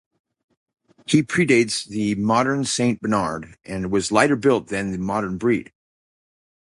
[1.05, 5.71] He predates the modern Saint Bernard, and was lighter built than the modern breed.